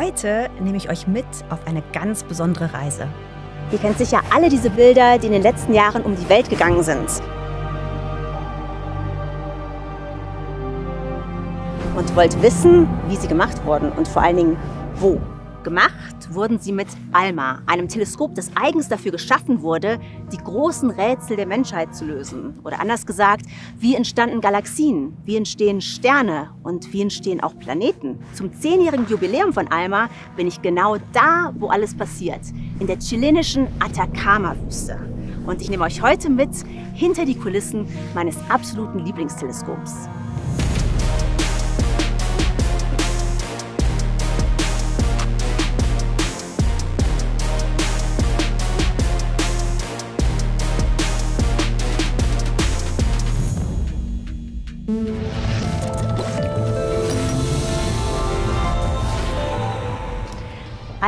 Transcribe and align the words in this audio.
Heute 0.00 0.48
nehme 0.58 0.78
ich 0.78 0.88
euch 0.88 1.06
mit 1.06 1.26
auf 1.50 1.66
eine 1.66 1.82
ganz 1.92 2.22
besondere 2.24 2.72
Reise. 2.72 3.06
Ihr 3.70 3.76
kennt 3.76 3.98
sicher 3.98 4.22
alle 4.34 4.48
diese 4.48 4.70
Bilder, 4.70 5.18
die 5.18 5.26
in 5.26 5.32
den 5.34 5.42
letzten 5.42 5.74
Jahren 5.74 6.00
um 6.04 6.16
die 6.16 6.26
Welt 6.30 6.48
gegangen 6.48 6.82
sind. 6.82 7.06
Und 11.94 12.16
wollt 12.16 12.40
wissen, 12.40 12.88
wie 13.08 13.16
sie 13.16 13.28
gemacht 13.28 13.62
wurden 13.66 13.92
und 13.92 14.08
vor 14.08 14.22
allen 14.22 14.38
Dingen 14.38 14.56
wo. 14.94 15.20
Gemacht 15.64 16.19
wurden 16.34 16.58
sie 16.58 16.72
mit 16.72 16.88
ALMA, 17.12 17.62
einem 17.66 17.88
Teleskop, 17.88 18.34
das 18.34 18.50
eigens 18.54 18.88
dafür 18.88 19.12
geschaffen 19.12 19.62
wurde, 19.62 19.98
die 20.32 20.38
großen 20.38 20.90
Rätsel 20.90 21.36
der 21.36 21.46
Menschheit 21.46 21.94
zu 21.94 22.04
lösen. 22.04 22.58
Oder 22.64 22.80
anders 22.80 23.06
gesagt, 23.06 23.46
wie 23.78 23.94
entstanden 23.94 24.40
Galaxien, 24.40 25.16
wie 25.24 25.36
entstehen 25.36 25.80
Sterne 25.80 26.50
und 26.62 26.92
wie 26.92 27.02
entstehen 27.02 27.40
auch 27.42 27.58
Planeten. 27.58 28.18
Zum 28.34 28.52
zehnjährigen 28.52 29.08
Jubiläum 29.08 29.52
von 29.52 29.68
ALMA 29.68 30.08
bin 30.36 30.46
ich 30.46 30.62
genau 30.62 30.96
da, 31.12 31.52
wo 31.58 31.68
alles 31.68 31.94
passiert, 31.96 32.40
in 32.78 32.86
der 32.86 32.98
chilenischen 32.98 33.66
Atacama-Wüste. 33.80 34.98
Und 35.46 35.62
ich 35.62 35.70
nehme 35.70 35.84
euch 35.84 36.02
heute 36.02 36.30
mit 36.30 36.50
hinter 36.94 37.24
die 37.24 37.36
Kulissen 37.36 37.86
meines 38.14 38.36
absoluten 38.48 39.00
Lieblingsteleskops. 39.00 40.08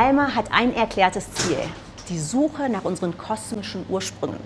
ALMA 0.03 0.35
hat 0.35 0.51
ein 0.51 0.75
erklärtes 0.75 1.31
Ziel, 1.31 1.55
die 2.09 2.19
Suche 2.19 2.67
nach 2.67 2.83
unseren 2.83 3.17
kosmischen 3.17 3.85
Ursprüngen. 3.87 4.41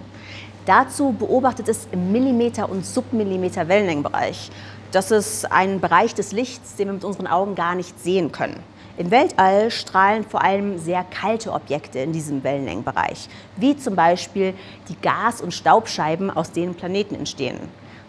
Dazu 0.68 1.14
beobachtet 1.14 1.68
es 1.68 1.88
im 1.92 2.12
Millimeter- 2.12 2.70
und 2.70 2.86
Submillimeter 2.86 3.68
Wellenlängenbereich. 3.68 4.52
Das 4.92 5.10
ist 5.10 5.52
ein 5.52 5.80
Bereich 5.80 6.14
des 6.14 6.32
Lichts, 6.32 6.76
den 6.76 6.90
wir 6.90 6.94
mit 6.94 7.04
unseren 7.04 7.26
Augen 7.26 7.56
gar 7.56 7.74
nicht 7.74 8.00
sehen 8.00 8.32
können. 8.32 8.62
Im 8.98 9.10
Weltall 9.10 9.72
strahlen 9.72 10.26
vor 10.26 10.44
allem 10.44 10.78
sehr 10.78 11.04
kalte 11.04 11.52
Objekte 11.52 11.98
in 11.98 12.14
diesem 12.14 12.44
Wellenlängenbereich, 12.44 13.28
wie 13.56 13.76
zum 13.76 13.96
Beispiel 13.96 14.54
die 14.90 15.02
Gas- 15.02 15.42
und 15.42 15.56
Staubscheiben, 15.56 16.30
aus 16.30 16.52
denen 16.52 16.76
Planeten 16.76 17.16
entstehen. 17.16 17.58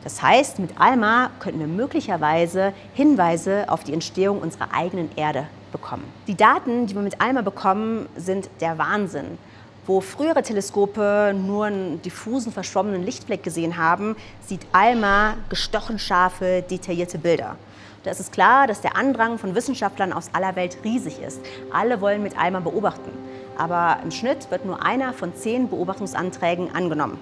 Das 0.04 0.20
heißt, 0.20 0.58
mit 0.58 0.78
ALMA 0.78 1.30
könnten 1.40 1.60
wir 1.60 1.66
möglicherweise 1.66 2.74
Hinweise 2.92 3.64
auf 3.68 3.84
die 3.84 3.94
Entstehung 3.94 4.40
unserer 4.40 4.74
eigenen 4.74 5.08
Erde 5.16 5.46
bekommen. 5.72 6.04
Die 6.26 6.34
Daten, 6.36 6.86
die 6.86 6.94
wir 6.94 7.02
mit 7.02 7.20
ALMA 7.20 7.42
bekommen, 7.42 8.08
sind 8.16 8.48
der 8.60 8.78
Wahnsinn. 8.78 9.38
Wo 9.86 10.00
frühere 10.00 10.42
Teleskope 10.42 11.34
nur 11.34 11.66
einen 11.66 12.02
diffusen, 12.02 12.52
verschwommenen 12.52 13.02
Lichtfleck 13.04 13.42
gesehen 13.42 13.78
haben, 13.78 14.16
sieht 14.46 14.66
ALMA 14.72 15.36
gestochen 15.48 15.98
scharfe, 15.98 16.62
detaillierte 16.68 17.18
Bilder. 17.18 17.56
Da 18.04 18.10
ist 18.10 18.20
es 18.20 18.30
klar, 18.30 18.66
dass 18.66 18.80
der 18.80 18.96
Andrang 18.96 19.38
von 19.38 19.54
Wissenschaftlern 19.54 20.12
aus 20.12 20.30
aller 20.32 20.56
Welt 20.56 20.78
riesig 20.84 21.20
ist. 21.20 21.40
Alle 21.72 22.00
wollen 22.00 22.22
mit 22.22 22.38
ALMA 22.38 22.60
beobachten. 22.60 23.10
Aber 23.56 23.98
im 24.04 24.10
Schnitt 24.10 24.50
wird 24.50 24.64
nur 24.64 24.82
einer 24.84 25.12
von 25.12 25.34
zehn 25.34 25.68
Beobachtungsanträgen 25.68 26.74
angenommen. 26.74 27.18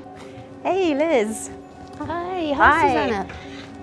Hey 0.62 0.92
Liz! 0.92 1.50
Hi, 2.00 2.54
hi, 2.54 2.56
Hi. 2.56 2.88
Susanna. 2.88 3.26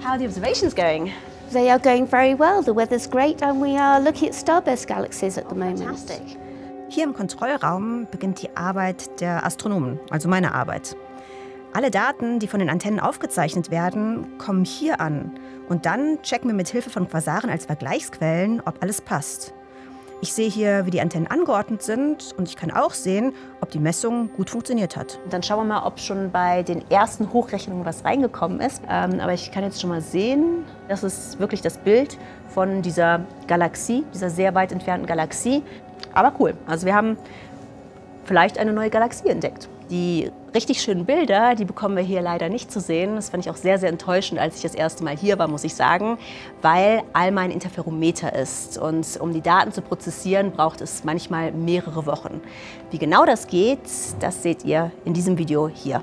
How 0.04 0.12
are 0.12 0.20
the 0.20 0.26
observations 0.26 0.76
going? 0.76 1.12
They 1.52 1.70
are 1.70 1.80
going 1.80 2.08
very 2.08 2.34
well. 2.38 2.64
The 2.64 2.74
weather's 2.74 3.08
great 3.08 3.42
and 3.42 3.62
we 3.62 3.78
are 3.78 4.00
looking 4.00 4.30
at 4.30 4.36
starburst 4.36 4.88
galaxies 4.88 5.38
at 5.38 5.50
the 5.50 5.56
moment. 5.56 5.80
Fantastic. 5.80 6.38
Hier 6.90 7.04
im 7.04 7.14
Kontrollraum 7.14 8.08
beginnt 8.12 8.42
die 8.42 8.56
Arbeit 8.56 9.20
der 9.20 9.44
Astronomen, 9.46 10.00
also 10.12 10.30
meine 10.30 10.54
Arbeit. 10.54 10.96
Alle 11.74 11.90
Daten, 11.90 12.38
die 12.38 12.48
von 12.48 12.60
den 12.60 12.70
Antennen 12.70 13.00
aufgezeichnet 13.00 13.72
werden, 13.72 14.38
kommen 14.38 14.64
hier 14.64 15.02
an. 15.02 15.32
Und 15.70 15.88
dann 15.88 16.22
checken 16.22 16.50
wir 16.50 16.56
mit 16.56 16.70
Hilfe 16.70 16.92
von 16.92 17.10
Quasaren 17.10 17.50
als 17.50 17.66
Vergleichsquellen, 17.66 18.62
ob 18.62 18.82
alles 18.84 19.02
passt. 19.02 19.56
Ich 20.24 20.32
sehe 20.32 20.48
hier, 20.48 20.86
wie 20.86 20.90
die 20.90 21.02
Antennen 21.02 21.28
angeordnet 21.28 21.84
sind 21.84 22.34
und 22.38 22.48
ich 22.48 22.56
kann 22.56 22.72
auch 22.72 22.94
sehen, 22.94 23.34
ob 23.60 23.72
die 23.72 23.80
Messung 23.80 24.32
gut 24.32 24.50
funktioniert 24.50 24.96
hat. 24.96 25.20
Dann 25.30 25.44
schauen 25.44 25.68
wir 25.68 25.76
mal, 25.76 25.86
ob 25.86 26.00
schon 26.00 26.32
bei 26.32 26.64
den 26.64 26.90
ersten 26.90 27.34
Hochrechnungen 27.34 27.86
was 27.86 28.06
reingekommen 28.06 28.62
ist. 28.62 28.82
Ähm, 28.90 29.20
aber 29.20 29.34
ich 29.34 29.52
kann 29.52 29.66
jetzt 29.66 29.82
schon 29.82 29.90
mal 29.90 30.00
sehen, 30.00 30.64
das 30.88 31.04
ist 31.04 31.42
wirklich 31.42 31.62
das 31.62 31.78
Bild 31.78 32.18
von 32.48 32.82
dieser 32.82 33.26
Galaxie, 33.48 34.06
dieser 34.14 34.30
sehr 34.30 34.56
weit 34.56 34.72
entfernten 34.72 35.08
Galaxie. 35.08 35.62
Aber 36.14 36.32
cool. 36.40 36.54
Also 36.68 36.86
wir 36.86 36.96
haben 36.96 37.18
vielleicht 38.24 38.58
eine 38.58 38.72
neue 38.72 38.90
Galaxie 38.90 39.28
entdeckt. 39.28 39.68
Die 39.94 40.32
richtig 40.56 40.82
schönen 40.82 41.06
Bilder, 41.06 41.54
die 41.54 41.66
bekommen 41.66 41.96
wir 41.96 42.02
hier 42.02 42.24
leider 42.24 42.50
nicht 42.50 42.72
zu 42.72 42.80
sehen. 42.80 43.14
Das 43.14 43.30
fand 43.30 43.46
ich 43.46 43.52
auch 43.52 43.56
sehr, 43.56 43.78
sehr 43.78 43.90
enttäuschend, 43.90 44.42
als 44.42 44.56
ich 44.56 44.64
das 44.64 44.74
erste 44.74 45.04
Mal 45.04 45.16
hier 45.16 45.38
war, 45.38 45.48
muss 45.48 45.64
ich 45.64 45.76
sagen, 45.76 46.18
weil 46.64 47.04
ALMA 47.14 47.42
ein 47.42 47.52
Interferometer 47.52 48.34
ist. 48.34 48.80
Und 48.80 49.06
um 49.22 49.34
die 49.34 49.42
Daten 49.42 49.72
zu 49.72 49.84
prozessieren, 49.84 50.52
braucht 50.52 50.82
es 50.82 51.04
manchmal 51.04 51.52
mehrere 51.52 52.08
Wochen. 52.08 52.42
Wie 52.90 52.98
genau 52.98 53.24
das 53.24 53.46
geht, 53.46 53.82
das 54.20 54.42
seht 54.42 54.66
ihr 54.66 54.92
in 55.06 55.14
diesem 55.14 55.38
Video 55.38 55.68
hier. 55.68 56.02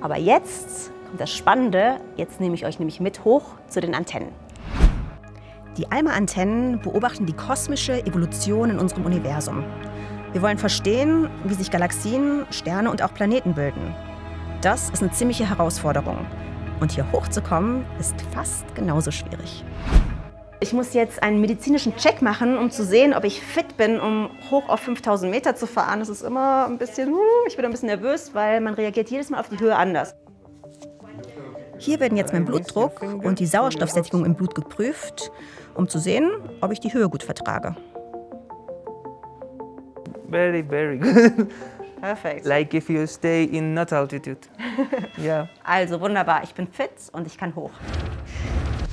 Aber 0.00 0.16
jetzt 0.16 0.92
kommt 1.08 1.20
das 1.20 1.32
Spannende. 1.32 1.96
Jetzt 2.16 2.40
nehme 2.40 2.54
ich 2.54 2.66
euch 2.66 2.78
nämlich 2.78 3.00
mit 3.00 3.24
hoch 3.24 3.42
zu 3.66 3.80
den 3.80 3.96
Antennen. 3.96 4.28
Die 5.76 5.90
ALMA-Antennen 5.90 6.80
beobachten 6.80 7.26
die 7.26 7.32
kosmische 7.32 8.06
Evolution 8.06 8.70
in 8.70 8.78
unserem 8.78 9.06
Universum. 9.06 9.64
Wir 10.32 10.40
wollen 10.40 10.56
verstehen, 10.56 11.28
wie 11.44 11.52
sich 11.52 11.70
Galaxien, 11.70 12.46
Sterne 12.50 12.90
und 12.90 13.02
auch 13.02 13.12
Planeten 13.12 13.52
bilden. 13.54 13.94
Das 14.62 14.88
ist 14.88 15.02
eine 15.02 15.12
ziemliche 15.12 15.46
Herausforderung. 15.46 16.26
Und 16.80 16.92
hier 16.92 17.10
hochzukommen, 17.12 17.84
ist 18.00 18.14
fast 18.32 18.74
genauso 18.74 19.10
schwierig. 19.10 19.62
Ich 20.60 20.72
muss 20.72 20.94
jetzt 20.94 21.22
einen 21.22 21.40
medizinischen 21.40 21.96
Check 21.96 22.22
machen, 22.22 22.56
um 22.56 22.70
zu 22.70 22.82
sehen, 22.82 23.12
ob 23.12 23.24
ich 23.24 23.42
fit 23.42 23.76
bin, 23.76 24.00
um 24.00 24.30
hoch 24.50 24.70
auf 24.70 24.80
5000 24.80 25.30
Meter 25.30 25.54
zu 25.54 25.66
fahren. 25.66 25.98
Das 25.98 26.08
ist 26.08 26.22
immer 26.22 26.64
ein 26.66 26.78
bisschen, 26.78 27.12
uh, 27.12 27.18
ich 27.46 27.56
bin 27.56 27.66
ein 27.66 27.70
bisschen 27.70 27.88
nervös, 27.88 28.30
weil 28.32 28.62
man 28.62 28.72
reagiert 28.72 29.10
jedes 29.10 29.28
Mal 29.28 29.38
auf 29.38 29.50
die 29.50 29.58
Höhe 29.58 29.76
anders. 29.76 30.14
Hier 31.76 32.00
werden 32.00 32.16
jetzt 32.16 32.32
mein 32.32 32.46
Blutdruck 32.46 33.02
und 33.02 33.38
die 33.38 33.46
Sauerstoffsättigung 33.46 34.24
im 34.24 34.34
Blut 34.34 34.54
geprüft, 34.54 35.30
um 35.74 35.88
zu 35.88 35.98
sehen, 35.98 36.30
ob 36.62 36.72
ich 36.72 36.80
die 36.80 36.94
Höhe 36.94 37.08
gut 37.08 37.22
vertrage. 37.22 37.76
Very, 40.32 40.62
very 40.62 40.98
good. 40.98 41.52
Perfekt. 42.00 42.46
like 42.46 42.74
if 42.74 42.88
you 42.90 43.06
stay 43.06 43.44
in 43.44 43.74
not 43.74 43.92
altitude. 43.92 44.48
yeah. 45.18 45.46
Also 45.62 46.00
wunderbar, 46.00 46.42
ich 46.42 46.52
bin 46.52 46.66
fit 46.66 46.90
und 47.12 47.26
ich 47.28 47.36
kann 47.38 47.54
hoch. 47.54 47.70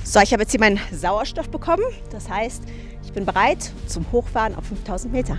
So, 0.04 0.20
ich 0.20 0.32
habe 0.32 0.42
jetzt 0.42 0.52
hier 0.52 0.60
meinen 0.60 0.78
Sauerstoff 0.92 1.48
bekommen. 1.48 1.84
Das 2.12 2.28
heißt, 2.28 2.62
ich 3.02 3.12
bin 3.12 3.24
bereit 3.24 3.72
zum 3.86 4.04
Hochfahren 4.12 4.54
auf 4.54 4.66
5000 4.66 5.12
Meter. 5.12 5.38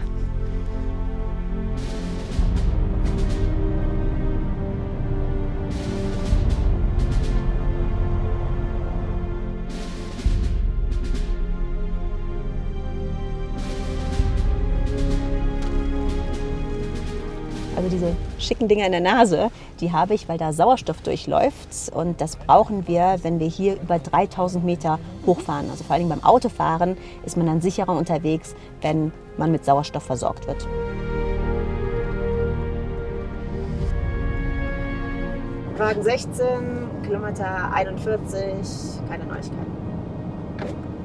Also 17.82 17.96
diese 17.96 18.16
schicken 18.38 18.68
Dinger 18.68 18.86
in 18.86 18.92
der 18.92 19.02
Nase, 19.02 19.50
die 19.80 19.92
habe 19.92 20.14
ich, 20.14 20.30
weil 20.30 20.38
da 20.38 20.54
Sauerstoff 20.54 21.02
durchläuft. 21.02 21.92
Und 21.92 22.22
das 22.22 22.36
brauchen 22.36 22.88
wir, 22.88 23.18
wenn 23.24 23.40
wir 23.40 23.48
hier 23.48 23.74
über 23.82 23.98
3000 23.98 24.64
Meter 24.64 25.00
hochfahren. 25.26 25.68
Also 25.72 25.84
vor 25.84 25.96
allem 25.96 26.08
beim 26.08 26.24
Autofahren 26.24 26.96
ist 27.26 27.38
man 27.38 27.48
dann 27.48 27.60
sicherer 27.60 27.98
unterwegs, 27.98 28.54
wenn 28.82 29.12
man 29.36 29.52
mit 29.52 29.66
Sauerstoff 29.66 30.04
versorgt 30.04 30.46
wird. 30.46 30.68
Wagen 35.78 36.04
16, 36.04 36.44
Kilometer 37.04 37.74
41, 37.74 38.22
keine 39.10 39.24
Neuigkeiten. 39.24 39.82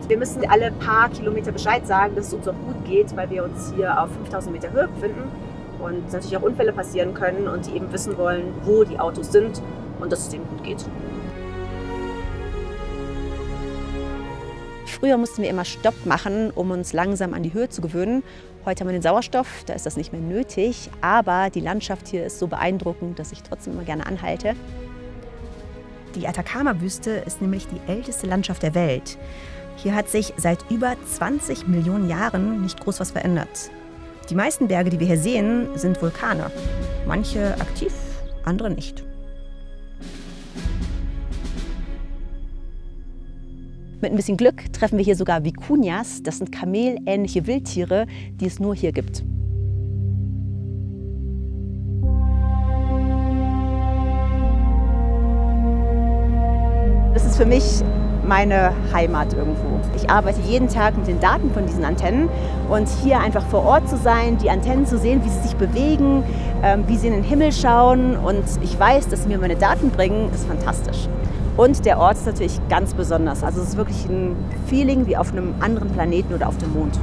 Wir 0.08 0.18
müssen 0.18 0.46
alle 0.46 0.72
paar 0.72 1.08
Kilometer 1.08 1.52
Bescheid 1.52 1.86
sagen, 1.86 2.14
dass 2.14 2.26
es 2.26 2.34
uns 2.34 2.46
auch 2.46 2.52
gut 2.66 2.84
geht, 2.84 3.16
weil 3.16 3.30
wir 3.30 3.44
uns 3.44 3.72
hier 3.74 3.98
auf 3.98 4.10
5000 4.10 4.52
Meter 4.52 4.70
Höhe 4.72 4.88
befinden 4.88 5.45
und 5.80 6.12
natürlich 6.12 6.36
auch 6.36 6.42
Unfälle 6.42 6.72
passieren 6.72 7.14
können 7.14 7.48
und 7.48 7.66
die 7.66 7.76
eben 7.76 7.92
wissen 7.92 8.16
wollen, 8.18 8.54
wo 8.64 8.84
die 8.84 8.98
Autos 8.98 9.32
sind 9.32 9.60
und 10.00 10.12
dass 10.12 10.20
es 10.20 10.28
denen 10.28 10.46
gut 10.48 10.62
geht. 10.62 10.84
Früher 14.86 15.18
mussten 15.18 15.42
wir 15.42 15.50
immer 15.50 15.66
Stopp 15.66 16.06
machen, 16.06 16.50
um 16.54 16.70
uns 16.70 16.94
langsam 16.94 17.34
an 17.34 17.42
die 17.42 17.52
Höhe 17.52 17.68
zu 17.68 17.82
gewöhnen. 17.82 18.22
Heute 18.64 18.80
haben 18.80 18.88
wir 18.88 18.92
den 18.92 19.02
Sauerstoff, 19.02 19.62
da 19.66 19.74
ist 19.74 19.84
das 19.84 19.96
nicht 19.96 20.12
mehr 20.12 20.22
nötig. 20.22 20.90
Aber 21.02 21.50
die 21.50 21.60
Landschaft 21.60 22.08
hier 22.08 22.24
ist 22.24 22.38
so 22.38 22.46
beeindruckend, 22.46 23.18
dass 23.18 23.30
ich 23.30 23.42
trotzdem 23.42 23.74
immer 23.74 23.84
gerne 23.84 24.06
anhalte. 24.06 24.54
Die 26.14 26.26
Atacama-Wüste 26.26 27.10
ist 27.10 27.42
nämlich 27.42 27.68
die 27.68 27.80
älteste 27.92 28.26
Landschaft 28.26 28.62
der 28.62 28.74
Welt. 28.74 29.18
Hier 29.76 29.94
hat 29.94 30.08
sich 30.08 30.32
seit 30.38 30.70
über 30.70 30.96
20 31.14 31.68
Millionen 31.68 32.08
Jahren 32.08 32.62
nicht 32.62 32.80
groß 32.80 32.98
was 32.98 33.10
verändert. 33.10 33.70
Die 34.28 34.34
meisten 34.34 34.66
Berge, 34.66 34.90
die 34.90 34.98
wir 34.98 35.06
hier 35.06 35.18
sehen, 35.18 35.68
sind 35.76 36.02
Vulkane. 36.02 36.50
Manche 37.06 37.54
aktiv, 37.60 37.92
andere 38.44 38.70
nicht. 38.70 39.04
Mit 44.00 44.10
ein 44.10 44.16
bisschen 44.16 44.36
Glück 44.36 44.72
treffen 44.72 44.98
wir 44.98 45.04
hier 45.04 45.14
sogar 45.14 45.44
Vicunias. 45.44 46.24
Das 46.24 46.38
sind 46.38 46.50
kamelähnliche 46.50 47.46
Wildtiere, 47.46 48.06
die 48.32 48.46
es 48.46 48.58
nur 48.58 48.74
hier 48.74 48.90
gibt. 48.90 49.24
Das 57.14 57.24
ist 57.24 57.36
für 57.36 57.46
mich 57.46 57.82
meine 58.26 58.72
Heimat 58.92 59.32
irgendwo. 59.32 59.80
Ich 59.94 60.10
arbeite 60.10 60.40
jeden 60.40 60.68
Tag 60.68 60.96
mit 60.96 61.06
den 61.06 61.20
Daten 61.20 61.52
von 61.52 61.66
diesen 61.66 61.84
Antennen 61.84 62.28
und 62.68 62.88
hier 63.02 63.20
einfach 63.20 63.44
vor 63.46 63.64
Ort 63.64 63.88
zu 63.88 63.96
sein, 63.96 64.38
die 64.38 64.50
Antennen 64.50 64.86
zu 64.86 64.98
sehen, 64.98 65.24
wie 65.24 65.28
sie 65.28 65.40
sich 65.40 65.56
bewegen, 65.56 66.24
ähm, 66.62 66.84
wie 66.86 66.96
sie 66.96 67.06
in 67.08 67.12
den 67.12 67.22
Himmel 67.22 67.52
schauen 67.52 68.16
und 68.16 68.44
ich 68.62 68.78
weiß, 68.78 69.08
dass 69.08 69.22
sie 69.22 69.28
mir 69.28 69.38
meine 69.38 69.56
Daten 69.56 69.90
bringen, 69.90 70.30
ist 70.32 70.46
fantastisch. 70.46 71.08
Und 71.56 71.86
der 71.86 71.98
Ort 71.98 72.16
ist 72.16 72.26
natürlich 72.26 72.60
ganz 72.68 72.92
besonders. 72.92 73.42
Also 73.42 73.62
es 73.62 73.68
ist 73.68 73.76
wirklich 73.76 74.04
ein 74.06 74.36
Feeling 74.66 75.06
wie 75.06 75.16
auf 75.16 75.32
einem 75.32 75.54
anderen 75.60 75.88
Planeten 75.90 76.34
oder 76.34 76.48
auf 76.48 76.58
dem 76.58 76.72
Mond. 76.74 76.98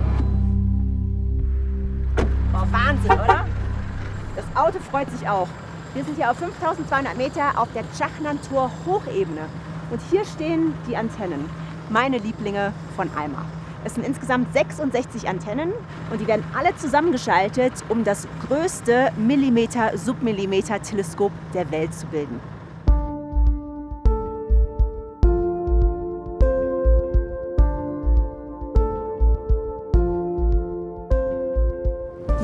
Oh, 2.53 2.65
Wahnsinn, 2.71 3.11
oder? 3.11 3.45
Das 4.35 4.45
Auto 4.55 4.77
freut 4.91 5.09
sich 5.09 5.27
auch. 5.27 5.47
Wir 5.95 6.03
sind 6.03 6.15
hier 6.17 6.29
auf 6.29 6.37
5200 6.37 7.17
Meter 7.17 7.51
auf 7.55 7.67
der 7.73 7.83
Chachnantur 7.97 8.69
Hochebene. 8.85 9.41
Und 9.91 10.01
hier 10.09 10.25
stehen 10.25 10.73
die 10.87 10.97
Antennen, 10.97 11.47
meine 11.89 12.17
Lieblinge 12.17 12.73
von 12.95 13.09
Alma. 13.15 13.45
Es 13.85 13.95
sind 13.95 14.05
insgesamt 14.05 14.53
66 14.53 15.27
Antennen 15.27 15.73
und 16.09 16.21
die 16.21 16.27
werden 16.27 16.45
alle 16.57 16.73
zusammengeschaltet, 16.77 17.73
um 17.89 18.05
das 18.05 18.25
größte 18.47 19.11
Millimeter-Submillimeter-Teleskop 19.17 21.33
der 21.53 21.69
Welt 21.71 21.93
zu 21.93 22.07
bilden. 22.07 22.39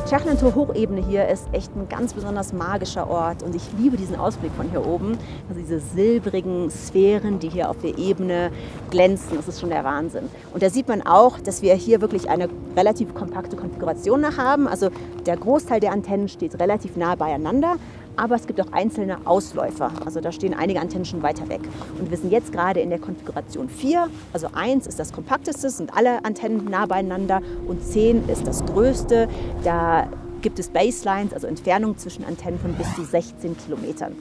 Tschachnantur 0.10 0.56
Hochebene 0.56 1.06
hier 1.06 1.28
ist 1.28 1.48
echt 1.52 1.70
ein 1.76 1.88
ganz 1.88 2.16
besonders 2.16 2.52
magischer 2.52 3.08
Ort 3.08 3.44
und 3.44 3.54
ich 3.54 3.62
liebe 3.78 3.96
diesen 3.96 4.16
Ausblick 4.16 4.52
von 4.54 4.68
hier 4.68 4.84
oben. 4.84 5.20
Also 5.48 5.62
diese 5.62 5.80
silbrigen 5.80 6.72
Sphären, 6.72 7.38
die 7.38 7.48
hier 7.48 7.70
auf 7.70 7.78
der 7.78 7.96
Ebene 7.96 8.50
glänzen, 8.90 9.38
das 9.38 9.48
ist 9.48 9.60
schon 9.60 9.70
der 9.70 9.84
Wahnsinn. 9.84 10.24
Und 10.52 10.64
da 10.64 10.72
sieht 10.72 10.88
man 10.88 11.04
auch, 11.04 11.40
dass 11.40 11.62
wir 11.62 11.76
hier 11.76 12.02
wirklich 12.02 12.28
eine 12.28 12.50
relativ 12.76 13.14
kompakte 13.14 13.56
Konfiguration 13.56 14.36
haben. 14.36 14.68
Also 14.68 14.90
der 15.28 15.38
Großteil 15.38 15.80
der 15.80 15.92
Antennen 15.92 16.28
steht 16.28 16.60
relativ 16.60 16.98
nah 16.98 17.14
beieinander, 17.14 17.76
aber 18.16 18.36
es 18.36 18.48
gibt 18.48 18.60
auch 18.62 18.72
einzelne 18.72 19.26
Ausläufer. 19.26 19.92
Also 20.06 20.22
da 20.22 20.32
stehen 20.32 20.54
einige 20.54 20.80
Antennen 20.80 21.06
schon 21.06 21.24
weiter 21.24 21.48
weg. 21.50 21.62
Und 22.00 22.10
wir 22.10 22.18
sind 22.18 22.32
jetzt 22.32 22.52
gerade 22.52 22.80
in 22.80 22.90
der 22.90 23.00
Konfiguration 23.00 23.70
4. 23.70 24.08
Also 24.34 24.48
1 24.54 24.88
ist 24.88 25.00
das 25.00 25.14
kompakteste, 25.14 25.70
sind 25.70 25.96
alle 25.96 26.24
Antennen 26.26 26.66
nah 26.66 26.86
beieinander 26.86 27.42
und 27.68 27.84
10 27.84 28.28
ist 28.30 28.46
das 28.46 28.66
größte. 28.66 29.28
Da 29.64 30.08
gibt 30.42 30.60
es 30.60 30.70
Baselines, 30.70 31.34
also 31.34 31.48
Entfernungen 31.48 31.98
zwischen 31.98 32.26
Antennen 32.26 32.60
von 32.60 32.74
bis 32.74 32.94
zu 32.96 33.04
16 33.04 33.58
Kilometern. 33.58 34.16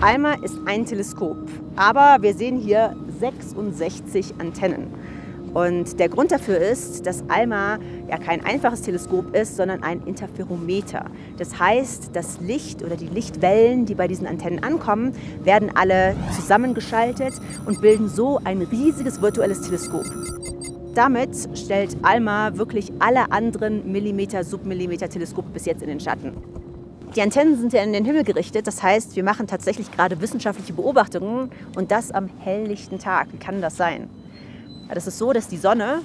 ALMA 0.00 0.34
ist 0.42 0.56
ein 0.66 0.84
Teleskop, 0.84 1.36
aber 1.76 2.22
wir 2.22 2.34
sehen 2.34 2.58
hier 2.58 2.96
66 3.20 4.34
Antennen. 4.38 4.88
Und 5.54 6.00
der 6.00 6.08
Grund 6.08 6.32
dafür 6.32 6.58
ist, 6.58 7.06
dass 7.06 7.22
ALMA 7.28 7.78
ja 8.12 8.18
kein 8.18 8.44
einfaches 8.44 8.82
Teleskop 8.82 9.34
ist, 9.34 9.56
sondern 9.56 9.82
ein 9.82 10.02
Interferometer. 10.06 11.06
Das 11.38 11.58
heißt, 11.58 12.10
das 12.12 12.40
Licht 12.40 12.82
oder 12.82 12.96
die 12.96 13.06
Lichtwellen, 13.06 13.86
die 13.86 13.94
bei 13.94 14.06
diesen 14.06 14.26
Antennen 14.26 14.62
ankommen, 14.62 15.14
werden 15.42 15.70
alle 15.74 16.14
zusammengeschaltet 16.36 17.32
und 17.64 17.80
bilden 17.80 18.10
so 18.10 18.38
ein 18.44 18.60
riesiges 18.60 19.22
virtuelles 19.22 19.62
Teleskop. 19.62 20.04
Damit 20.94 21.30
stellt 21.54 21.96
ALMA 22.02 22.58
wirklich 22.58 22.92
alle 22.98 23.32
anderen 23.32 23.90
Millimeter, 23.90 24.44
Submillimeter 24.44 25.08
Teleskope 25.08 25.48
bis 25.48 25.64
jetzt 25.64 25.80
in 25.80 25.88
den 25.88 26.00
Schatten. 26.00 26.32
Die 27.16 27.22
Antennen 27.22 27.56
sind 27.56 27.72
ja 27.72 27.82
in 27.82 27.94
den 27.94 28.04
Himmel 28.04 28.24
gerichtet, 28.24 28.66
das 28.66 28.82
heißt, 28.82 29.16
wir 29.16 29.24
machen 29.24 29.46
tatsächlich 29.46 29.90
gerade 29.90 30.20
wissenschaftliche 30.20 30.74
Beobachtungen 30.74 31.50
und 31.76 31.90
das 31.90 32.10
am 32.10 32.28
helllichten 32.40 32.98
Tag. 32.98 33.28
Wie 33.32 33.38
kann 33.38 33.62
das 33.62 33.78
sein? 33.78 34.10
Das 34.92 35.06
ist 35.06 35.16
so, 35.16 35.32
dass 35.32 35.48
die 35.48 35.56
Sonne 35.56 36.02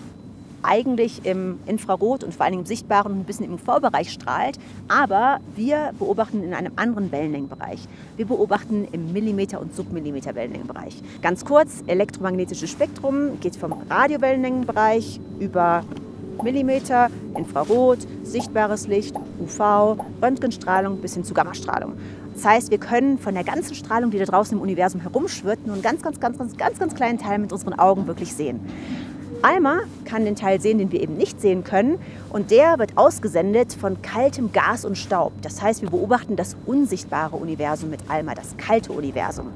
eigentlich 0.67 1.25
im 1.25 1.59
Infrarot 1.65 2.23
und 2.23 2.33
vor 2.33 2.45
allem 2.45 2.59
im 2.59 2.65
sichtbaren 2.65 3.13
und 3.13 3.19
ein 3.19 3.23
bisschen 3.23 3.45
im 3.45 3.53
UV-Bereich 3.53 4.11
strahlt, 4.11 4.59
aber 4.87 5.39
wir 5.55 5.91
beobachten 5.97 6.43
in 6.43 6.53
einem 6.53 6.73
anderen 6.75 7.11
Wellenlängenbereich. 7.11 7.79
Wir 8.17 8.25
beobachten 8.25 8.87
im 8.91 9.13
Millimeter- 9.13 9.61
und 9.61 9.75
Submillimeter 9.75 10.35
Wellenlängenbereich. 10.35 11.01
Ganz 11.21 11.45
kurz, 11.45 11.83
elektromagnetisches 11.87 12.69
Spektrum 12.69 13.39
geht 13.39 13.55
vom 13.55 13.73
Radiowellenlängenbereich 13.89 15.19
über 15.39 15.83
Millimeter, 16.43 17.09
Infrarot, 17.35 17.99
sichtbares 18.23 18.87
Licht, 18.87 19.15
UV, 19.39 19.97
Röntgenstrahlung 20.21 20.97
bis 21.01 21.13
hin 21.15 21.23
zu 21.23 21.33
Gammastrahlung. 21.33 21.93
Das 22.35 22.45
heißt, 22.45 22.71
wir 22.71 22.77
können 22.77 23.17
von 23.17 23.33
der 23.33 23.43
ganzen 23.43 23.73
Strahlung, 23.73 24.11
die 24.11 24.19
da 24.19 24.25
draußen 24.25 24.55
im 24.55 24.61
Universum 24.61 25.01
herumschwirrt, 25.01 25.65
nur 25.65 25.73
einen 25.73 25.81
ganz, 25.81 26.03
ganz, 26.03 26.19
ganz, 26.19 26.37
ganz, 26.37 26.55
ganz, 26.55 26.77
ganz 26.77 26.93
kleinen 26.93 27.17
Teil 27.17 27.39
mit 27.39 27.51
unseren 27.51 27.73
Augen 27.79 28.05
wirklich 28.05 28.31
sehen. 28.33 28.59
Alma 29.41 29.79
kann 30.05 30.25
den 30.25 30.35
Teil 30.35 30.59
sehen, 30.59 30.77
den 30.77 30.91
wir 30.91 31.01
eben 31.01 31.15
nicht 31.15 31.39
sehen 31.39 31.63
können. 31.63 31.99
Und 32.29 32.51
der 32.51 32.79
wird 32.79 32.97
ausgesendet 32.97 33.73
von 33.73 34.01
kaltem 34.01 34.51
Gas 34.51 34.85
und 34.85 34.97
Staub. 34.97 35.31
Das 35.41 35.61
heißt, 35.61 35.81
wir 35.81 35.89
beobachten 35.89 36.35
das 36.35 36.55
unsichtbare 36.65 37.35
Universum 37.35 37.89
mit 37.89 38.01
Alma, 38.09 38.33
das 38.33 38.57
kalte 38.57 38.91
Universum. 38.91 39.51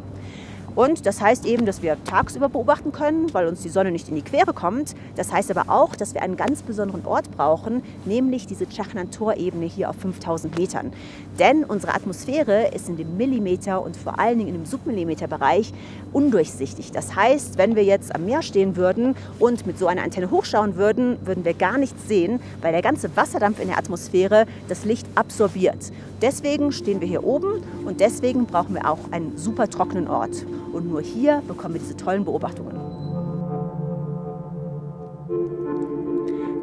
Und 0.76 1.06
das 1.06 1.20
heißt 1.20 1.46
eben, 1.46 1.66
dass 1.66 1.82
wir 1.82 1.98
tagsüber 2.06 2.50
beobachten 2.50 2.92
können, 2.92 3.34
weil 3.34 3.48
uns 3.48 3.62
die 3.62 3.70
Sonne 3.70 3.92
nicht 3.92 4.08
in 4.10 4.16
die 4.16 4.22
Quere 4.22 4.54
kommt. 4.54 4.96
Das 5.16 5.32
heißt 5.32 5.52
aber 5.52 5.72
auch, 5.72 5.96
dass 5.96 6.14
wir 6.14 6.22
einen 6.22 6.38
ganz 6.38 6.62
besonderen 6.62 7.06
Ort 7.06 7.30
brauchen, 7.36 7.84
nämlich 8.06 8.48
diese 8.48 8.66
Chachnantor-Ebene 8.66 9.66
hier 9.66 9.90
auf 9.90 9.98
5000 9.98 10.58
Metern. 10.58 10.94
Denn 11.40 11.64
unsere 11.64 11.94
Atmosphäre 11.94 12.68
ist 12.74 12.88
in 12.88 12.98
dem 12.98 13.18
Millimeter 13.18 13.82
und 13.82 13.98
vor 13.98 14.20
allen 14.20 14.40
Dingen 14.40 14.56
im 14.56 14.66
Submillimeter-Bereich 14.66 15.74
undurchsichtig. 16.14 16.92
Das 16.92 17.16
heißt, 17.16 17.58
wenn 17.58 17.76
wir 17.76 17.84
jetzt 17.84 18.14
am 18.16 18.26
Meer 18.26 18.42
stehen 18.42 18.76
würden 18.76 19.16
und 19.40 19.66
mit 19.66 19.78
so 19.78 19.88
einer 19.88 20.04
Antenne 20.04 20.32
hochschauen 20.32 20.75
würden, 20.75 21.18
würden 21.25 21.46
wir 21.46 21.54
gar 21.54 21.78
nichts 21.78 22.08
sehen, 22.08 22.40
weil 22.62 22.72
der 22.72 22.82
ganze 22.82 23.16
Wasserdampf 23.16 23.60
in 23.60 23.68
der 23.68 23.78
Atmosphäre 23.78 24.46
das 24.68 24.86
Licht 24.86 25.08
absorbiert. 25.16 25.92
Deswegen 26.22 26.72
stehen 26.72 27.01
wir 27.01 27.08
hier 27.08 27.24
oben 27.24 27.63
und 27.84 28.00
deswegen 28.00 28.46
brauchen 28.46 28.75
wir 28.75 28.90
auch 28.90 29.12
einen 29.12 29.38
super 29.38 29.68
trockenen 29.68 30.08
Ort. 30.08 30.46
Und 30.72 30.88
nur 30.88 31.01
hier 31.01 31.42
bekommen 31.48 31.74
wir 31.74 31.82
diese 31.82 31.98
tollen 31.98 32.25
Beobachtungen. 32.25 32.80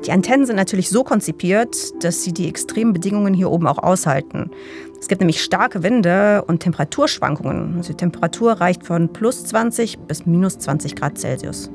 Die 0.07 0.12
Antennen 0.12 0.47
sind 0.47 0.57
natürlich 0.57 0.88
so 0.88 1.03
konzipiert, 1.05 2.03
dass 2.03 2.23
sie 2.23 2.33
die 2.33 2.49
extremen 2.49 2.93
Bedingungen 2.93 3.35
hier 3.35 3.50
oben 3.50 3.67
auch 3.67 3.79
aushalten. 3.79 4.50
Es 4.99 5.09
gibt 5.09 5.21
nämlich 5.21 5.43
starke 5.43 5.83
Winde 5.83 6.45
und 6.47 6.61
Temperaturschwankungen. 6.61 7.75
Also 7.77 7.93
die 7.93 7.97
Temperatur 7.97 8.53
reicht 8.53 8.87
von 8.87 9.12
plus 9.12 9.45
20 9.45 9.99
bis 9.99 10.25
minus 10.25 10.59
20 10.59 10.95
Grad 10.95 11.19
Celsius. 11.19 11.69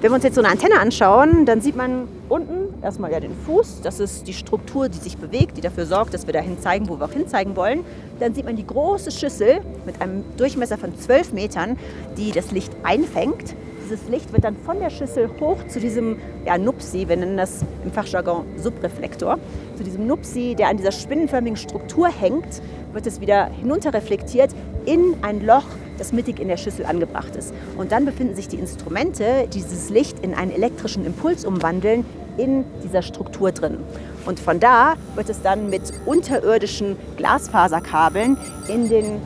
Wenn 0.00 0.10
wir 0.10 0.14
uns 0.14 0.24
jetzt 0.24 0.36
so 0.36 0.40
eine 0.40 0.50
Antenne 0.50 0.78
anschauen, 0.78 1.46
dann 1.46 1.60
sieht 1.60 1.76
man 1.76 2.08
unten 2.28 2.63
erstmal 2.84 3.10
ja 3.10 3.18
den 3.18 3.34
Fuß. 3.34 3.80
Das 3.82 3.98
ist 3.98 4.28
die 4.28 4.34
Struktur, 4.34 4.88
die 4.88 4.98
sich 4.98 5.16
bewegt, 5.16 5.56
die 5.56 5.60
dafür 5.60 5.86
sorgt, 5.86 6.14
dass 6.14 6.26
wir 6.26 6.32
dahin 6.32 6.60
zeigen, 6.60 6.88
wo 6.88 6.98
wir 6.98 7.06
auch 7.06 7.12
hinzeigen 7.12 7.56
wollen. 7.56 7.84
Dann 8.20 8.34
sieht 8.34 8.44
man 8.44 8.56
die 8.56 8.66
große 8.66 9.10
Schüssel 9.10 9.60
mit 9.84 10.00
einem 10.00 10.24
Durchmesser 10.36 10.78
von 10.78 10.96
12 10.96 11.32
Metern, 11.32 11.76
die 12.16 12.30
das 12.30 12.52
Licht 12.52 12.72
einfängt. 12.84 13.56
Dieses 13.84 14.08
Licht 14.08 14.32
wird 14.32 14.44
dann 14.44 14.56
von 14.56 14.80
der 14.80 14.88
Schüssel 14.88 15.28
hoch 15.40 15.58
zu 15.68 15.78
diesem 15.78 16.16
ja, 16.46 16.56
Nupsi, 16.56 17.06
wir 17.06 17.16
nennen 17.16 17.36
das 17.36 17.64
im 17.84 17.92
Fachjargon 17.92 18.46
Subreflektor, 18.56 19.38
zu 19.76 19.84
diesem 19.84 20.06
Nupsi, 20.06 20.54
der 20.54 20.68
an 20.68 20.78
dieser 20.78 20.92
spinnenförmigen 20.92 21.58
Struktur 21.58 22.08
hängt, 22.08 22.62
wird 22.94 23.06
es 23.06 23.20
wieder 23.20 23.46
hinunterreflektiert 23.46 24.52
in 24.86 25.16
ein 25.20 25.44
Loch, 25.44 25.66
das 25.98 26.12
mittig 26.12 26.40
in 26.40 26.48
der 26.48 26.56
Schüssel 26.56 26.86
angebracht 26.86 27.36
ist. 27.36 27.52
Und 27.76 27.92
dann 27.92 28.04
befinden 28.06 28.34
sich 28.34 28.48
die 28.48 28.56
Instrumente, 28.56 29.48
die 29.52 29.58
dieses 29.58 29.90
Licht 29.90 30.24
in 30.24 30.32
einen 30.32 30.50
elektrischen 30.50 31.04
Impuls 31.04 31.44
umwandeln, 31.44 32.06
in 32.36 32.64
dieser 32.82 33.02
Struktur 33.02 33.52
drin. 33.52 33.78
Und 34.26 34.40
von 34.40 34.60
da 34.60 34.94
wird 35.14 35.28
es 35.28 35.42
dann 35.42 35.70
mit 35.70 35.82
unterirdischen 36.06 36.96
Glasfaserkabeln 37.16 38.36
in 38.68 38.88
den 38.88 39.20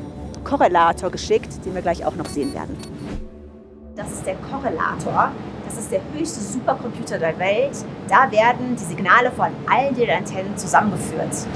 Korrelator 0.44 1.10
geschickt, 1.10 1.64
den 1.64 1.74
wir 1.74 1.82
gleich 1.82 2.04
auch 2.04 2.16
noch 2.16 2.26
sehen 2.26 2.54
werden. 2.54 2.76
Das 3.94 4.10
ist 4.12 4.26
der 4.26 4.36
Korrelator. 4.36 5.32
Das 5.64 5.76
ist 5.76 5.92
der 5.92 6.00
höchste 6.14 6.40
Supercomputer 6.40 7.18
der 7.18 7.38
Welt. 7.38 7.72
Da 8.08 8.30
werden 8.30 8.74
die 8.74 8.84
Signale 8.84 9.30
von 9.30 9.48
allen 9.68 9.94
den 9.94 10.08
Antennen 10.08 10.56
zusammengeführt. 10.56 11.46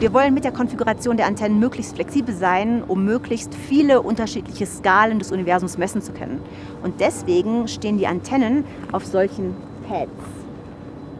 Wir 0.00 0.12
wollen 0.12 0.34
mit 0.34 0.44
der 0.44 0.52
Konfiguration 0.52 1.16
der 1.16 1.26
Antennen 1.26 1.58
möglichst 1.58 1.94
flexibel 1.94 2.34
sein, 2.34 2.82
um 2.82 3.04
möglichst 3.04 3.54
viele 3.54 4.02
unterschiedliche 4.02 4.66
Skalen 4.66 5.18
des 5.18 5.32
Universums 5.32 5.78
messen 5.78 6.02
zu 6.02 6.12
können. 6.12 6.42
Und 6.82 7.00
deswegen 7.00 7.68
stehen 7.68 7.96
die 7.96 8.06
Antennen 8.06 8.64
auf 8.92 9.06
solchen 9.06 9.56
Pads. 9.88 10.43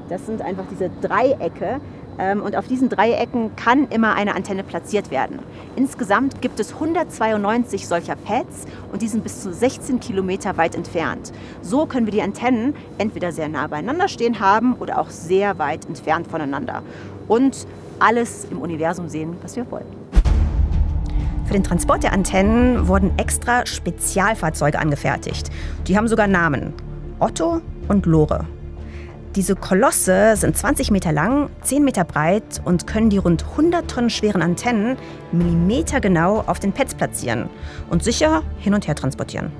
Das 0.08 0.26
sind 0.26 0.42
einfach 0.42 0.64
diese 0.70 0.90
Dreiecke, 1.00 1.80
ähm, 2.18 2.42
und 2.42 2.56
auf 2.56 2.66
diesen 2.66 2.88
Dreiecken 2.88 3.56
kann 3.56 3.88
immer 3.88 4.14
eine 4.14 4.34
Antenne 4.34 4.62
platziert 4.62 5.10
werden. 5.10 5.40
Insgesamt 5.76 6.40
gibt 6.40 6.60
es 6.60 6.74
192 6.74 7.86
solcher 7.88 8.16
Pads 8.16 8.66
und 8.92 9.02
die 9.02 9.08
sind 9.08 9.24
bis 9.24 9.42
zu 9.42 9.52
16 9.52 10.00
Kilometer 10.00 10.56
weit 10.56 10.74
entfernt. 10.74 11.32
So 11.62 11.86
können 11.86 12.06
wir 12.06 12.12
die 12.12 12.22
Antennen 12.22 12.74
entweder 12.98 13.32
sehr 13.32 13.48
nah 13.48 13.66
beieinander 13.66 14.08
stehen 14.08 14.40
haben 14.40 14.74
oder 14.74 15.00
auch 15.00 15.10
sehr 15.10 15.58
weit 15.58 15.86
entfernt 15.86 16.28
voneinander. 16.28 16.82
Und 17.26 17.66
alles 17.98 18.46
im 18.50 18.58
Universum 18.58 19.08
sehen, 19.08 19.36
was 19.42 19.56
wir 19.56 19.70
wollen. 19.70 19.86
Für 21.46 21.52
den 21.52 21.62
Transport 21.62 22.02
der 22.02 22.12
Antennen 22.12 22.88
wurden 22.88 23.12
extra 23.18 23.66
Spezialfahrzeuge 23.66 24.78
angefertigt. 24.78 25.50
Die 25.86 25.96
haben 25.96 26.08
sogar 26.08 26.26
Namen. 26.26 26.72
Otto 27.18 27.60
und 27.88 28.06
Lore. 28.06 28.46
Diese 29.36 29.56
Kolosse 29.56 30.36
sind 30.36 30.56
20 30.56 30.92
Meter 30.92 31.10
lang, 31.10 31.50
10 31.62 31.82
Meter 31.82 32.04
breit 32.04 32.62
und 32.64 32.86
können 32.86 33.10
die 33.10 33.18
rund 33.18 33.42
100 33.42 33.90
Tonnen 33.90 34.08
schweren 34.08 34.42
Antennen 34.42 34.96
millimetergenau 35.32 36.44
auf 36.46 36.60
den 36.60 36.72
Pads 36.72 36.94
platzieren 36.94 37.50
und 37.90 38.04
sicher 38.04 38.44
hin 38.60 38.74
und 38.74 38.86
her 38.86 38.94
transportieren. 38.94 39.50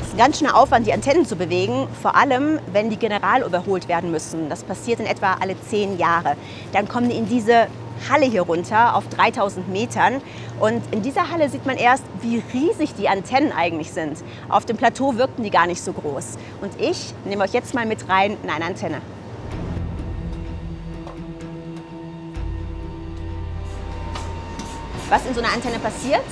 Es 0.00 0.06
ist 0.06 0.12
ein 0.14 0.18
ganz 0.18 0.38
schöner 0.38 0.56
Aufwand, 0.56 0.86
die 0.86 0.94
Antennen 0.94 1.26
zu 1.26 1.36
bewegen, 1.36 1.86
vor 2.00 2.16
allem 2.16 2.58
wenn 2.72 2.88
die 2.88 2.96
general 2.96 3.42
überholt 3.42 3.86
werden 3.86 4.10
müssen. 4.10 4.48
Das 4.48 4.64
passiert 4.64 4.98
in 4.98 5.04
etwa 5.04 5.34
alle 5.34 5.60
10 5.60 5.98
Jahre. 5.98 6.36
Dann 6.72 6.88
kommen 6.88 7.10
die 7.10 7.16
in 7.16 7.28
diese 7.28 7.66
Halle 8.08 8.26
hier 8.26 8.42
runter 8.42 8.94
auf 8.94 9.08
3000 9.08 9.68
Metern. 9.68 10.20
Und 10.60 10.82
in 10.92 11.02
dieser 11.02 11.30
Halle 11.30 11.48
sieht 11.48 11.66
man 11.66 11.76
erst, 11.76 12.04
wie 12.20 12.42
riesig 12.52 12.94
die 12.94 13.08
Antennen 13.08 13.52
eigentlich 13.52 13.92
sind. 13.92 14.18
Auf 14.48 14.64
dem 14.64 14.76
Plateau 14.76 15.16
wirkten 15.16 15.42
die 15.42 15.50
gar 15.50 15.66
nicht 15.66 15.82
so 15.82 15.92
groß. 15.92 16.36
Und 16.60 16.80
ich 16.80 17.14
nehme 17.24 17.44
euch 17.44 17.52
jetzt 17.52 17.74
mal 17.74 17.86
mit 17.86 18.08
rein 18.08 18.36
in 18.42 18.50
eine 18.50 18.64
Antenne. 18.64 19.00
Was 25.08 25.24
in 25.24 25.34
so 25.34 25.40
einer 25.40 25.52
Antenne 25.52 25.78
passiert? 25.78 26.24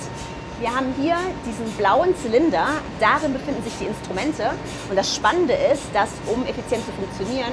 Wir 0.58 0.74
haben 0.74 0.94
hier 0.98 1.16
diesen 1.44 1.70
blauen 1.76 2.16
Zylinder, 2.16 2.66
darin 2.98 3.34
befinden 3.34 3.62
sich 3.62 3.74
die 3.78 3.84
Instrumente. 3.84 4.52
Und 4.88 4.96
das 4.96 5.14
Spannende 5.14 5.52
ist, 5.52 5.82
dass 5.92 6.08
um 6.26 6.46
effizient 6.46 6.82
zu 6.86 6.92
funktionieren, 6.92 7.52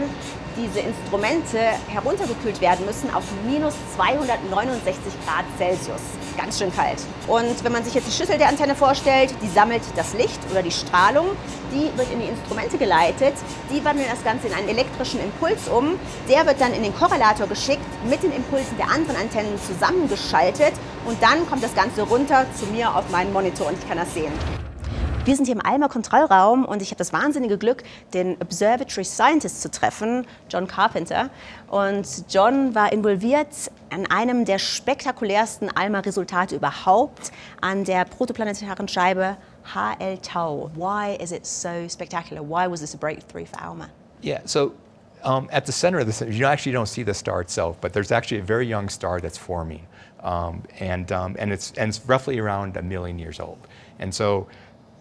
diese 0.56 0.80
Instrumente 0.80 1.60
heruntergekühlt 1.90 2.62
werden 2.62 2.86
müssen 2.86 3.14
auf 3.14 3.24
minus 3.46 3.74
269 3.96 5.14
Grad 5.26 5.46
Celsius. 5.58 6.02
Ganz 6.38 6.60
schön 6.60 6.74
kalt. 6.74 7.02
Und 7.28 7.64
wenn 7.64 7.72
man 7.72 7.84
sich 7.84 7.94
jetzt 7.94 8.08
die 8.08 8.12
Schüssel 8.12 8.38
der 8.38 8.48
Antenne 8.48 8.76
vorstellt, 8.76 9.34
die 9.42 9.50
sammelt 9.50 9.82
das 9.96 10.14
Licht 10.14 10.40
oder 10.52 10.62
die 10.62 10.72
Strahlung, 10.72 11.28
die 11.72 11.96
wird 11.98 12.12
in 12.12 12.20
die 12.20 12.28
Instrumente 12.28 12.78
geleitet, 12.78 13.34
die 13.72 13.84
wandeln 13.84 14.08
das 14.10 14.24
Ganze 14.24 14.48
in 14.48 14.54
einen 14.54 14.70
elektrischen 14.70 15.20
Impuls 15.22 15.68
um, 15.68 16.00
der 16.30 16.46
wird 16.46 16.62
dann 16.62 16.74
in 16.74 16.84
den 16.84 16.96
Korrelator 16.96 17.48
geschickt, 17.48 17.86
mit 18.08 18.24
den 18.24 18.32
Impulsen 18.32 18.78
der 18.78 18.90
anderen 18.90 19.18
Antennen 19.18 19.60
zusammengeschaltet 19.68 20.74
und 21.06 21.22
dann 21.22 21.48
kommt 21.50 21.64
das 21.64 21.76
Ganze 21.76 22.04
runter 22.04 22.46
zu 22.58 22.66
mir 22.68 22.96
auf 22.96 23.03
meinen 23.12 23.34
Monitor 23.34 23.68
und 23.68 23.78
ich 23.78 23.88
kann 23.88 23.98
das 23.98 24.14
sehen. 24.14 24.32
Wir 25.26 25.38
sind 25.38 25.46
hier 25.46 25.56
im 25.56 25.66
Alma 25.66 25.88
Kontrollraum 25.88 26.66
und 26.66 26.82
ich 26.82 26.90
habe 26.90 26.98
das 26.98 27.14
wahnsinnige 27.14 27.58
Glück, 27.58 27.84
den 28.14 28.36
Observatory 28.42 29.06
Scientist 29.06 29.62
zu 29.62 29.72
treffen, 29.72 30.28
John 30.50 30.68
Carpenter. 30.68 31.30
Und 31.70 32.26
John 32.30 32.76
war 32.76 32.92
involviert 32.92 33.72
an 33.90 34.06
einem 34.08 34.44
der 34.44 34.60
spektakulärsten 34.60 35.70
Alma-Resultate 35.74 36.58
überhaupt, 36.58 37.32
an 37.62 37.86
der 37.86 38.04
protoplanetaren 38.04 38.90
Scheibe 38.90 39.38
HL 39.74 40.18
Tau. 40.18 40.70
Why 40.76 41.16
is 41.24 41.32
it 41.32 41.46
so 41.46 41.88
spectacular? 41.88 42.44
Why 42.44 42.70
was 42.70 42.82
this 42.82 42.94
a 42.94 42.98
breakthrough 42.98 43.46
for 43.46 43.62
ALMA? 43.62 43.88
Yeah, 44.22 44.42
so 44.44 44.74
um, 45.24 45.48
at 45.54 45.66
the 45.66 45.72
center 45.72 46.00
of 46.00 46.08
the 46.08 46.26
you 46.30 46.46
actually 46.46 46.74
don't 46.74 46.88
see 46.88 47.04
the 47.04 47.14
star 47.14 47.42
itself, 47.42 47.78
but 47.80 47.94
there's 47.94 48.12
actually 48.12 48.40
a 48.40 48.44
very 48.44 48.68
young 48.68 48.90
star 48.90 49.22
that's 49.22 49.38
forming, 49.38 49.88
um, 50.24 50.63
and 50.80 51.12
um, 51.12 51.36
and 51.38 51.51
it's 51.51 51.72
and 51.74 51.89
it's 51.89 52.01
roughly 52.06 52.39
around 52.39 52.77
a 52.77 52.82
million 52.82 53.20
years 53.20 53.39
old, 53.39 53.68
and 54.00 54.13
so 54.13 54.48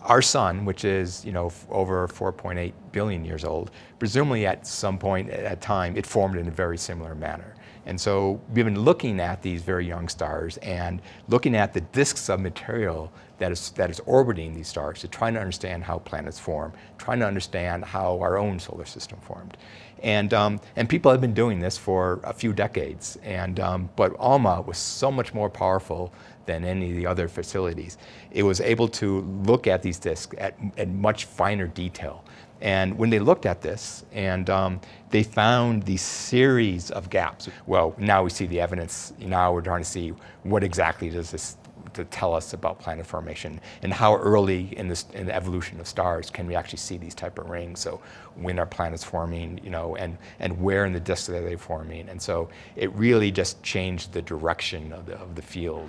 our 0.03 0.21
sun, 0.23 0.65
which 0.65 0.85
is 0.85 1.25
you 1.25 1.33
know 1.33 1.51
over 1.71 2.07
4.8 2.09 2.73
billion 2.91 3.25
years 3.25 3.45
old, 3.45 3.71
presumably 3.99 4.47
at 4.47 4.67
some 4.67 4.99
point 4.99 5.31
at 5.31 5.61
time 5.61 5.97
it 5.97 6.07
formed 6.07 6.37
in 6.37 6.49
a 6.49 6.51
very 6.51 6.77
similar 6.77 7.15
manner. 7.15 7.55
And 7.87 8.01
so 8.01 8.41
we've 8.53 8.65
been 8.65 8.81
looking 8.81 9.21
at 9.21 9.43
these 9.43 9.63
very 9.63 9.87
young 9.87 10.09
stars 10.09 10.57
and 10.59 11.01
looking 11.29 11.57
at 11.57 11.73
the 11.73 11.81
disks 11.81 12.29
of 12.29 12.41
material 12.41 13.13
that 13.39 13.51
is, 13.51 13.71
that 13.71 13.91
is 13.91 14.01
orbiting 14.07 14.55
these 14.55 14.69
stars 14.69 15.01
to 15.01 15.09
try 15.09 15.31
to 15.31 15.39
understand 15.39 15.83
how 15.83 15.99
planets 15.99 16.39
form, 16.39 16.73
trying 16.97 17.19
to 17.19 17.27
understand 17.27 17.85
how 17.85 18.21
our 18.21 18.39
own 18.39 18.61
solar 18.61 18.85
system 18.85 19.19
formed. 19.21 19.57
And, 20.03 20.33
um, 20.35 20.61
and 20.77 20.89
people 20.89 21.11
have 21.11 21.21
been 21.21 21.35
doing 21.35 21.59
this 21.59 21.77
for 21.79 22.21
a 22.25 22.33
few 22.33 22.53
decades. 22.53 23.19
And, 23.23 23.59
um, 23.61 23.91
but 23.97 24.15
ALMA 24.19 24.63
was 24.63 24.79
so 24.79 25.11
much 25.11 25.35
more 25.35 25.49
powerful 25.49 26.13
than 26.47 26.65
any 26.65 26.91
of 26.91 26.97
the 26.97 27.07
other 27.07 27.29
facilities. 27.29 27.99
It 28.31 28.43
was 28.43 28.61
able 28.61 28.89
to 28.89 29.21
look 29.45 29.67
at 29.67 29.83
these 29.83 29.99
disks 29.99 30.35
at, 30.39 30.57
at 30.77 30.89
much 30.89 31.25
finer 31.25 31.69
detail. 31.69 32.25
And 32.63 32.97
when 32.97 33.11
they 33.11 33.19
looked 33.19 33.45
at 33.45 33.61
this, 33.61 34.05
and 34.13 34.49
um, 34.49 34.81
they 35.11 35.25
found 35.25 35.83
these 35.83 36.01
series 36.01 36.93
of 36.93 37.11
gaps. 37.11 37.49
Well, 37.67 37.93
now 37.99 38.23
we 38.23 38.31
see 38.31 38.47
the 38.47 38.61
evidence. 38.61 39.13
Now 39.19 39.53
we're 39.53 39.63
trying 39.63 39.83
to 39.83 39.89
see 39.89 40.15
what 40.45 40.63
exactly 40.63 41.11
does 41.11 41.33
this 41.33 41.57
to 41.95 42.05
tell 42.05 42.35
us 42.35 42.53
about 42.53 42.79
planet 42.79 43.07
formation 43.07 43.61
and 43.83 43.93
how 43.93 44.17
early 44.17 44.77
in, 44.77 44.89
this, 44.89 45.07
in 45.15 45.27
the 45.27 45.35
evolution 45.35 45.81
of 45.81 45.87
stars 45.87 46.31
can 46.31 46.47
we 46.47 46.55
actually 46.55 46.79
see 46.79 46.97
these 46.97 47.15
type 47.15 47.39
of 47.39 47.51
rings. 47.51 47.81
So 47.81 48.01
when 48.37 48.59
are 48.59 48.67
planets 48.67 49.05
forming, 49.05 49.61
you 49.63 49.71
know, 49.71 49.97
and, 49.97 50.17
and 50.41 50.61
where 50.61 50.85
in 50.85 50.93
the 50.93 51.01
disk 51.01 51.29
are 51.31 51.43
they 51.43 51.57
forming. 51.57 52.09
And 52.09 52.21
so 52.21 52.49
it 52.77 52.93
really 52.95 53.31
just 53.31 53.63
changed 53.63 54.13
the 54.13 54.23
direction 54.23 54.93
of 54.93 55.07
the, 55.07 55.15
of 55.15 55.35
the 55.35 55.43
field. 55.43 55.89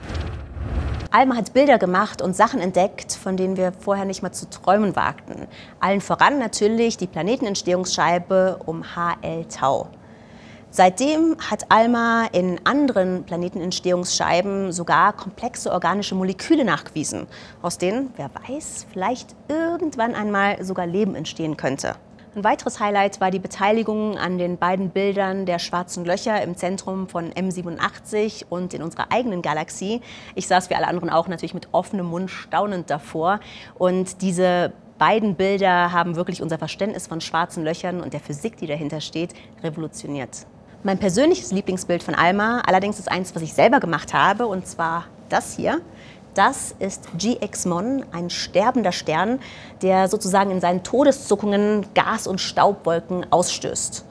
Alma 1.12 1.36
hat 1.36 1.54
Bilder 1.54 1.78
gemacht 1.78 2.24
und 2.24 2.36
Sachen 2.36 2.60
entdeckt, 2.60 3.14
von 3.14 3.38
denen 3.38 3.56
wir 3.56 3.72
vorher 3.72 4.06
nicht 4.06 4.24
mal 4.24 4.32
zu 4.32 4.50
träumen 4.50 4.96
wagten. 4.96 5.48
Allen 5.80 6.02
voran 6.02 6.40
natürlich 6.40 6.98
die 6.98 7.06
Planetenentstehungsscheibe 7.06 8.62
um 8.66 8.84
HL 8.96 9.46
Tau. 9.46 9.90
Seitdem 10.76 11.38
hat 11.52 11.72
ALMA 11.72 12.30
in 12.32 12.60
anderen 12.64 13.26
Planetenentstehungsscheiben 13.26 14.72
sogar 14.72 15.14
komplexe 15.14 15.72
organische 15.72 16.16
Moleküle 16.16 16.66
nachgewiesen, 16.66 17.28
aus 17.62 17.78
denen, 17.78 18.12
wer 18.16 18.32
weiß, 18.48 18.88
vielleicht 18.92 19.36
irgendwann 19.50 20.16
einmal 20.16 20.64
sogar 20.66 20.88
Leben 20.88 21.14
entstehen 21.14 21.58
könnte. 21.58 21.94
Ein 22.36 22.44
weiteres 22.44 22.80
Highlight 22.80 23.22
war 23.22 23.30
die 23.30 23.38
Beteiligung 23.38 24.18
an 24.18 24.40
den 24.40 24.58
beiden 24.58 24.90
Bildern 24.90 25.46
der 25.46 25.60
schwarzen 25.60 26.06
Löcher 26.06 26.42
im 26.42 26.58
Zentrum 26.58 27.08
von 27.08 27.32
M87 27.32 28.46
und 28.50 28.74
in 28.74 28.82
unserer 28.82 29.12
eigenen 29.12 29.44
Galaxie. 29.44 30.02
Ich 30.34 30.48
saß 30.48 30.72
wie 30.72 30.76
alle 30.76 30.88
anderen 30.88 31.12
auch 31.12 31.28
natürlich 31.28 31.54
mit 31.54 31.68
offenem 31.72 32.08
Mund 32.08 32.32
staunend 32.32 32.90
davor. 32.90 33.42
Und 33.76 34.24
diese 34.24 34.74
beiden 34.98 35.36
Bilder 35.36 35.92
haben 35.92 36.16
wirklich 36.16 36.42
unser 36.42 36.58
Verständnis 36.58 37.06
von 37.06 37.22
schwarzen 37.22 37.64
Löchern 37.64 38.02
und 38.02 38.14
der 38.14 38.22
Physik, 38.22 38.58
die 38.58 38.66
dahinter 38.66 39.02
steht, 39.02 39.36
revolutioniert. 39.62 40.48
Mein 40.86 40.98
persönliches 40.98 41.54
Lieblingsbild 41.54 42.04
von 42.04 42.14
Alma 42.14 42.62
allerdings 42.68 43.00
ist 43.00 43.10
eins, 43.10 43.34
was 43.34 43.42
ich 43.42 43.54
selber 43.54 43.80
gemacht 43.80 44.14
habe, 44.14 44.48
und 44.48 44.68
zwar 44.68 45.06
das 45.30 45.56
hier. 45.56 45.80
Das 46.34 46.76
ist 46.78 47.08
GX-Mon, 47.18 48.04
ein 48.12 48.30
sterbender 48.30 48.92
Stern, 48.92 49.40
der 49.82 50.10
sozusagen 50.10 50.52
in 50.52 50.60
seinen 50.60 50.84
Todeszuckungen 50.84 51.86
Gas- 51.94 52.28
und 52.28 52.42
Staubwolken 52.42 53.26
ausstößt. 53.32 54.04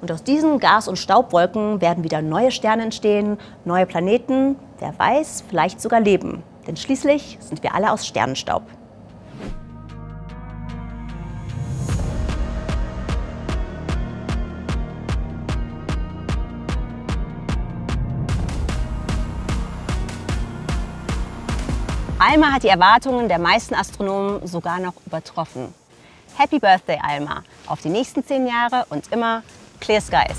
Und 0.00 0.10
aus 0.10 0.24
diesen 0.24 0.58
Gas- 0.58 0.88
und 0.88 0.96
Staubwolken 0.96 1.80
werden 1.80 2.02
wieder 2.02 2.22
neue 2.22 2.50
Sterne 2.50 2.82
entstehen, 2.82 3.38
neue 3.64 3.86
Planeten, 3.86 4.56
wer 4.80 4.98
weiß, 4.98 5.44
vielleicht 5.48 5.80
sogar 5.80 6.00
Leben. 6.00 6.42
Denn 6.66 6.76
schließlich 6.76 7.38
sind 7.40 7.62
wir 7.62 7.72
alle 7.72 7.92
aus 7.92 8.04
Sternenstaub. 8.04 8.64
Alma 22.36 22.52
hat 22.52 22.64
die 22.64 22.68
Erwartungen 22.68 23.28
der 23.28 23.38
meisten 23.38 23.74
Astronomen 23.74 24.46
sogar 24.46 24.78
noch 24.78 24.92
übertroffen. 25.06 25.72
Happy 26.36 26.58
Birthday, 26.58 26.98
Alma! 27.02 27.42
Auf 27.66 27.80
die 27.80 27.88
nächsten 27.88 28.22
zehn 28.22 28.46
Jahre 28.46 28.84
und 28.90 29.10
immer 29.10 29.42
Clear 29.80 30.02
Skies! 30.02 30.36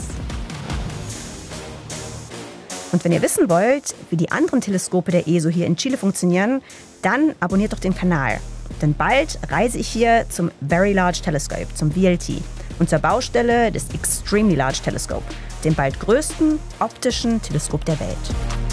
Und 2.92 3.04
wenn 3.04 3.12
ihr 3.12 3.22
wissen 3.24 3.50
wollt, 3.50 3.96
wie 4.12 4.16
die 4.16 4.32
anderen 4.32 4.62
Teleskope 4.62 5.10
der 5.10 5.28
ESO 5.28 5.50
hier 5.50 5.66
in 5.66 5.76
Chile 5.76 5.98
funktionieren, 5.98 6.62
dann 7.02 7.34
abonniert 7.40 7.74
doch 7.74 7.80
den 7.80 7.96
Kanal. 7.96 8.40
Denn 8.80 8.94
bald 8.94 9.40
reise 9.50 9.80
ich 9.80 9.88
hier 9.88 10.28
zum 10.30 10.52
Very 10.62 10.94
Large 10.94 11.22
Telescope, 11.24 11.74
zum 11.74 11.92
VLT. 11.92 12.44
und 12.78 12.92
zur 12.92 13.00
Baustelle 13.00 13.72
des 13.72 13.90
Extremely 13.92 14.54
Large 14.54 14.82
Telescope, 14.84 15.26
dem 15.64 15.74
bald 15.74 16.00
größten 16.00 16.60
optischen 16.80 17.42
Teleskop 17.42 17.84
der 17.86 18.00
Welt. 18.00 18.67